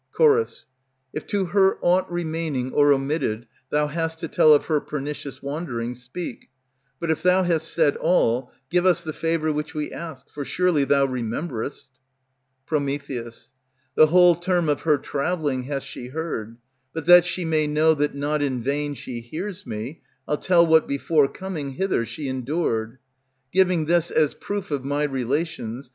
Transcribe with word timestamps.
Ch. 0.17 0.23
If 1.13 1.27
to 1.27 1.45
her 1.53 1.77
aught 1.81 2.11
remaining 2.11 2.73
or 2.73 2.91
omitted 2.91 3.45
Thou 3.69 3.85
hast 3.85 4.17
to 4.21 4.27
tell 4.27 4.51
of 4.51 4.65
her 4.65 4.81
pernicious 4.81 5.43
wandering, 5.43 5.93
Speak; 5.93 6.49
but 6.99 7.11
if 7.11 7.21
thou 7.21 7.43
hast 7.43 7.71
said 7.71 7.97
all, 7.97 8.51
give 8.71 8.83
us 8.83 9.03
The 9.03 9.13
favor 9.13 9.51
which 9.51 9.75
we 9.75 9.91
ask, 9.91 10.27
for 10.31 10.43
surely 10.43 10.85
thou 10.85 11.05
remember'st. 11.05 11.89
Pr. 12.65 12.77
The 12.79 14.07
whole 14.07 14.33
term 14.33 14.69
of 14.69 14.81
her 14.81 14.97
traveling 14.97 15.65
has 15.65 15.83
she 15.83 16.07
heard. 16.07 16.57
But 16.93 17.05
that 17.05 17.23
she 17.23 17.45
may 17.45 17.67
know 17.67 17.93
that 17.93 18.15
not 18.15 18.41
in 18.41 18.63
vain 18.63 18.95
she 18.95 19.19
hears 19.19 19.67
me, 19.67 20.01
I'll 20.27 20.37
tell 20.37 20.65
what 20.65 20.87
before 20.87 21.27
coming 21.27 21.73
hither 21.73 22.07
she 22.07 22.27
endured, 22.27 22.97
Giving 23.53 23.85
this 23.85 24.09
as 24.09 24.33
proof 24.33 24.71
of 24.71 24.83
my 24.83 25.03
relations. 25.03 25.89